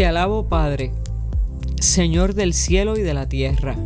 Te 0.00 0.06
alabo, 0.06 0.48
Padre, 0.48 0.92
Señor 1.78 2.32
del 2.32 2.54
cielo 2.54 2.96
y 2.96 3.02
de 3.02 3.12
la 3.12 3.28
tierra, 3.28 3.76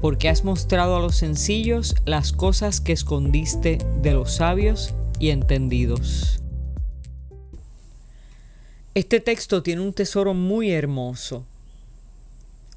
porque 0.00 0.30
has 0.30 0.42
mostrado 0.42 0.96
a 0.96 1.00
los 1.00 1.16
sencillos 1.16 1.96
las 2.06 2.32
cosas 2.32 2.80
que 2.80 2.92
escondiste 2.92 3.76
de 4.00 4.12
los 4.14 4.36
sabios 4.36 4.94
y 5.18 5.28
entendidos. 5.28 6.40
Este 8.94 9.20
texto 9.20 9.62
tiene 9.62 9.82
un 9.82 9.92
tesoro 9.92 10.32
muy 10.32 10.70
hermoso, 10.70 11.44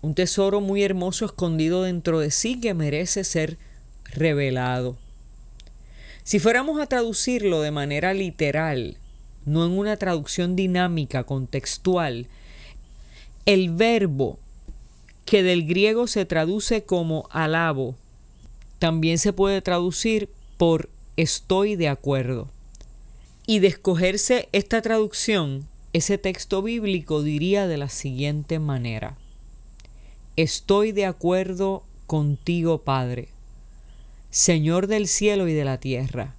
un 0.02 0.14
tesoro 0.14 0.60
muy 0.60 0.84
hermoso 0.84 1.24
escondido 1.24 1.84
dentro 1.84 2.20
de 2.20 2.32
sí 2.32 2.60
que 2.60 2.74
merece 2.74 3.24
ser 3.24 3.56
revelado. 4.12 4.98
Si 6.26 6.40
fuéramos 6.40 6.82
a 6.82 6.88
traducirlo 6.88 7.62
de 7.62 7.72
manera 7.72 8.14
literal, 8.14 8.98
no 9.46 9.66
en 9.66 9.72
una 9.72 9.96
traducción 9.96 10.58
dinámica, 10.58 11.24
contextual, 11.24 12.28
el 13.48 13.70
verbo 13.70 14.38
que 15.26 15.42
del 15.42 15.66
griego 15.66 16.06
se 16.08 16.26
traduce 16.26 16.84
como 16.84 17.30
alabo, 17.32 17.96
también 18.78 19.18
se 19.18 19.32
puede 19.32 19.62
traducir 19.62 20.30
por 20.58 20.90
estoy 21.16 21.78
de 21.78 21.88
acuerdo. 21.88 22.50
Y 23.46 23.60
de 23.60 23.68
escogerse 23.68 24.50
esta 24.52 24.82
traducción, 24.82 25.66
ese 25.94 26.18
texto 26.18 26.62
bíblico 26.62 27.24
diría 27.24 27.68
de 27.68 27.78
la 27.78 27.88
siguiente 27.88 28.60
manera. 28.60 29.18
Estoy 30.36 30.92
de 30.92 31.06
acuerdo 31.06 31.84
contigo, 32.06 32.80
Padre, 32.80 33.30
Señor 34.30 34.88
del 34.88 35.08
cielo 35.08 35.48
y 35.48 35.54
de 35.54 35.64
la 35.64 35.80
tierra, 35.80 36.36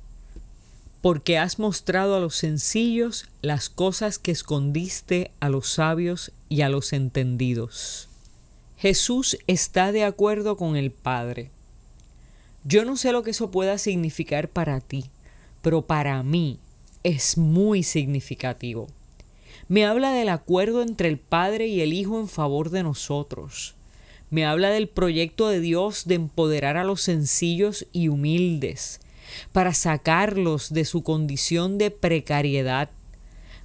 porque 1.01 1.39
has 1.39 1.59
mostrado 1.59 2.17
a 2.17 2.21
los 2.21 2.35
sencillos 2.35 3.29
las 3.41 3.69
cosas 3.69 4.19
que 4.19 4.33
escondiste 4.33 5.31
a 5.41 5.49
los 5.49 5.69
sabios 5.69 6.33
y 6.49 6.63
a 6.63 6.69
los 6.69 6.93
entendidos. 6.93 8.09
Jesús 8.77 9.39
está 9.47 9.93
de 9.93 10.05
acuerdo 10.05 10.57
con 10.57 10.77
el 10.77 10.91
Padre. 10.91 11.51
Yo 12.65 12.85
no 12.85 12.97
sé 12.97 13.13
lo 13.13 13.23
que 13.23 13.31
eso 13.31 13.51
pueda 13.51 13.79
significar 13.79 14.49
para 14.49 14.81
ti, 14.81 15.07
pero 15.63 15.83
para 15.83 16.23
mí 16.23 16.59
es 17.03 17.39
muy 17.39 17.83
significativo. 17.83 18.89
Me 19.69 19.85
habla 19.85 20.13
del 20.13 20.29
acuerdo 20.29 20.83
entre 20.83 21.09
el 21.09 21.19
Padre 21.19 21.67
y 21.67 21.81
el 21.81 21.93
Hijo 21.93 22.19
en 22.21 22.29
favor 22.29 22.71
de 22.71 22.83
nosotros. 22.83 23.75
Me 24.31 24.45
habla 24.45 24.71
del 24.71 24.89
proyecto 24.89 25.49
de 25.49 25.61
Dios 25.61 26.07
de 26.07 26.17
empoderar 26.17 26.77
a 26.77 26.85
los 26.85 27.01
sencillos 27.01 27.87
y 27.93 28.09
humildes, 28.09 29.01
para 29.53 29.75
sacarlos 29.75 30.73
de 30.73 30.85
su 30.85 31.03
condición 31.03 31.79
de 31.79 31.91
precariedad. 31.91 32.91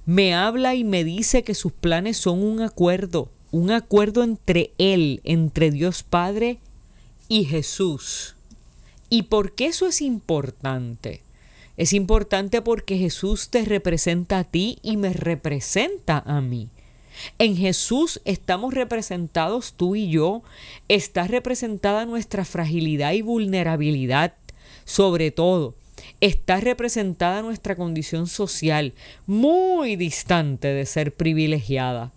Me 0.06 0.34
habla 0.34 0.74
y 0.74 0.84
me 0.84 1.04
dice 1.04 1.42
que 1.42 1.54
sus 1.54 1.72
planes 1.72 2.16
son 2.16 2.42
un 2.42 2.60
acuerdo, 2.60 3.30
un 3.50 3.70
acuerdo 3.70 4.22
entre 4.22 4.72
Él, 4.78 5.20
entre 5.24 5.70
Dios 5.70 6.02
Padre 6.02 6.58
y 7.28 7.44
Jesús. 7.44 8.34
¿Y 9.08 9.22
por 9.22 9.54
qué 9.54 9.66
eso 9.66 9.86
es 9.86 10.02
importante? 10.02 11.22
Es 11.76 11.92
importante 11.92 12.62
porque 12.62 12.98
Jesús 12.98 13.48
te 13.48 13.64
representa 13.64 14.38
a 14.38 14.44
ti 14.44 14.78
y 14.82 14.96
me 14.96 15.12
representa 15.12 16.22
a 16.24 16.40
mí. 16.40 16.68
En 17.38 17.56
Jesús 17.56 18.20
estamos 18.24 18.74
representados 18.74 19.74
tú 19.74 19.96
y 19.96 20.10
yo, 20.10 20.42
está 20.88 21.26
representada 21.26 22.06
nuestra 22.06 22.44
fragilidad 22.44 23.12
y 23.12 23.22
vulnerabilidad, 23.22 24.34
sobre 24.84 25.30
todo. 25.30 25.74
Está 26.20 26.60
representada 26.60 27.42
nuestra 27.42 27.76
condición 27.76 28.26
social, 28.26 28.92
muy 29.26 29.96
distante 29.96 30.68
de 30.68 30.86
ser 30.86 31.12
privilegiada. 31.12 32.12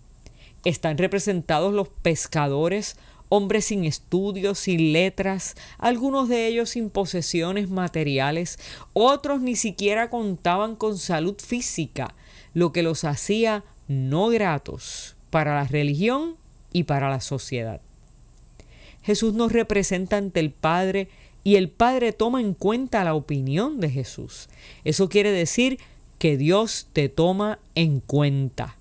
Están 0.64 0.98
representados 0.98 1.72
los 1.72 1.88
pescadores, 1.88 2.96
hombres 3.28 3.66
sin 3.66 3.84
estudios, 3.84 4.58
sin 4.58 4.92
letras, 4.92 5.56
algunos 5.78 6.28
de 6.28 6.46
ellos 6.46 6.70
sin 6.70 6.90
posesiones 6.90 7.68
materiales, 7.68 8.58
otros 8.92 9.40
ni 9.40 9.56
siquiera 9.56 10.10
contaban 10.10 10.76
con 10.76 10.98
salud 10.98 11.36
física, 11.38 12.14
lo 12.54 12.72
que 12.72 12.82
los 12.82 13.04
hacía 13.04 13.64
no 13.86 14.28
gratos 14.28 15.14
para 15.30 15.54
la 15.54 15.64
religión 15.64 16.36
y 16.72 16.84
para 16.84 17.10
la 17.10 17.20
sociedad. 17.20 17.80
Jesús 19.02 19.34
nos 19.34 19.52
representa 19.52 20.16
ante 20.16 20.40
el 20.40 20.50
Padre 20.50 21.08
y 21.44 21.56
el 21.56 21.68
Padre 21.68 22.12
toma 22.12 22.40
en 22.40 22.54
cuenta 22.54 23.04
la 23.04 23.14
opinión 23.14 23.80
de 23.80 23.90
Jesús. 23.90 24.48
Eso 24.84 25.08
quiere 25.08 25.30
decir 25.30 25.78
que 26.18 26.36
Dios 26.36 26.88
te 26.92 27.08
toma 27.08 27.58
en 27.74 28.00
cuenta. 28.00 28.76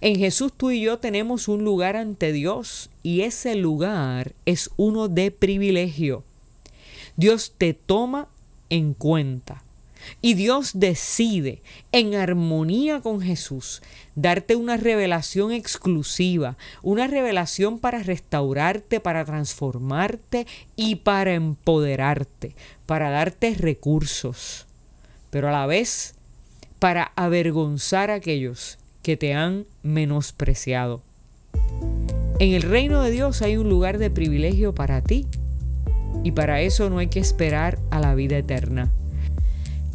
En 0.00 0.16
Jesús 0.16 0.52
tú 0.56 0.70
y 0.70 0.80
yo 0.80 0.98
tenemos 0.98 1.48
un 1.48 1.64
lugar 1.64 1.96
ante 1.96 2.32
Dios 2.32 2.90
y 3.02 3.22
ese 3.22 3.54
lugar 3.54 4.32
es 4.46 4.70
uno 4.76 5.08
de 5.08 5.30
privilegio. 5.30 6.24
Dios 7.16 7.52
te 7.56 7.74
toma 7.74 8.28
en 8.70 8.94
cuenta. 8.94 9.62
Y 10.20 10.34
Dios 10.34 10.72
decide, 10.74 11.62
en 11.92 12.14
armonía 12.14 13.00
con 13.00 13.20
Jesús, 13.20 13.82
darte 14.14 14.56
una 14.56 14.76
revelación 14.76 15.52
exclusiva, 15.52 16.56
una 16.82 17.06
revelación 17.06 17.78
para 17.78 18.02
restaurarte, 18.02 19.00
para 19.00 19.24
transformarte 19.24 20.46
y 20.76 20.96
para 20.96 21.34
empoderarte, 21.34 22.54
para 22.86 23.10
darte 23.10 23.54
recursos, 23.54 24.66
pero 25.30 25.48
a 25.48 25.52
la 25.52 25.66
vez 25.66 26.14
para 26.78 27.12
avergonzar 27.16 28.10
a 28.10 28.14
aquellos 28.14 28.78
que 29.02 29.16
te 29.16 29.34
han 29.34 29.64
menospreciado. 29.82 31.02
En 32.40 32.52
el 32.52 32.62
reino 32.62 33.02
de 33.02 33.10
Dios 33.10 33.42
hay 33.42 33.56
un 33.56 33.68
lugar 33.68 33.98
de 33.98 34.10
privilegio 34.10 34.74
para 34.74 35.02
ti 35.02 35.26
y 36.24 36.32
para 36.32 36.60
eso 36.62 36.90
no 36.90 36.98
hay 36.98 37.06
que 37.06 37.20
esperar 37.20 37.78
a 37.90 38.00
la 38.00 38.14
vida 38.14 38.36
eterna. 38.36 38.90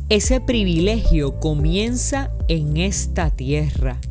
Ese 0.09 0.41
privilegio 0.41 1.39
comienza 1.39 2.31
en 2.47 2.77
esta 2.77 3.29
tierra. 3.29 4.01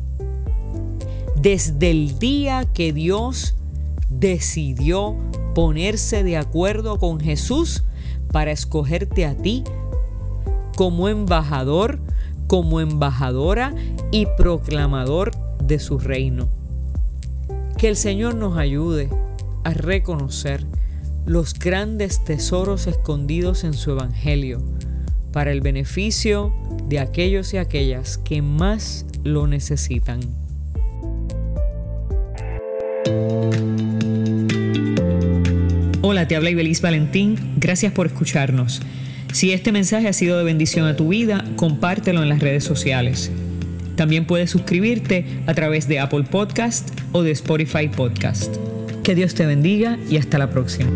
Desde 1.35 1.91
el 1.91 2.19
día 2.19 2.63
que 2.73 2.93
Dios 2.93 3.55
decidió 4.09 5.17
ponerse 5.53 6.23
de 6.23 6.37
acuerdo 6.37 6.99
con 6.99 7.19
Jesús 7.19 7.83
para 8.31 8.51
escogerte 8.51 9.25
a 9.25 9.35
ti 9.35 9.65
como 10.77 11.09
embajador, 11.09 11.99
como 12.47 12.79
embajadora 12.79 13.75
y 14.09 14.25
proclamador 14.37 15.31
de 15.61 15.79
su 15.79 15.99
reino. 15.99 16.47
Que 17.77 17.89
el 17.89 17.97
Señor 17.97 18.35
nos 18.35 18.57
ayude 18.57 19.09
a 19.65 19.73
reconocer 19.73 20.65
los 21.25 21.53
grandes 21.55 22.23
tesoros 22.23 22.87
escondidos 22.87 23.65
en 23.65 23.73
su 23.73 23.91
Evangelio 23.91 24.61
para 25.31 25.51
el 25.51 25.61
beneficio 25.61 26.53
de 26.87 26.99
aquellos 26.99 27.53
y 27.53 27.57
aquellas 27.57 28.17
que 28.17 28.41
más 28.41 29.05
lo 29.23 29.47
necesitan. 29.47 30.19
Hola, 36.01 36.27
te 36.27 36.35
habla 36.35 36.49
Ibeliz 36.49 36.81
Valentín. 36.81 37.37
Gracias 37.57 37.93
por 37.93 38.07
escucharnos. 38.07 38.81
Si 39.31 39.51
este 39.51 39.71
mensaje 39.71 40.07
ha 40.07 40.13
sido 40.13 40.37
de 40.37 40.43
bendición 40.43 40.87
a 40.87 40.95
tu 40.95 41.09
vida, 41.09 41.45
compártelo 41.55 42.23
en 42.23 42.29
las 42.29 42.39
redes 42.39 42.63
sociales. 42.63 43.31
También 43.95 44.25
puedes 44.25 44.49
suscribirte 44.49 45.25
a 45.45 45.53
través 45.53 45.87
de 45.87 45.99
Apple 45.99 46.23
Podcast 46.23 46.89
o 47.11 47.21
de 47.21 47.31
Spotify 47.31 47.89
Podcast. 47.89 48.55
Que 49.03 49.13
Dios 49.13 49.35
te 49.35 49.45
bendiga 49.45 49.99
y 50.09 50.17
hasta 50.17 50.37
la 50.37 50.49
próxima. 50.49 50.89